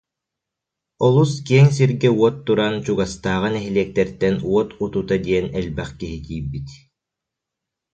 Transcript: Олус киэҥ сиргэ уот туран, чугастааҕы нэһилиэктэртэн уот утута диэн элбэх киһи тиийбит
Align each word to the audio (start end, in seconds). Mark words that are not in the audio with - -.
Олус 1.05 1.31
киэҥ 1.47 1.65
сиргэ 1.75 2.09
уот 2.19 2.35
туран, 2.45 2.75
чугастааҕы 2.85 3.49
нэһилиэктэртэн 3.53 4.35
уот 4.49 4.69
утута 4.83 5.15
диэн 5.25 5.45
элбэх 5.59 5.89
киһи 5.99 6.17
тиийбит 6.25 6.67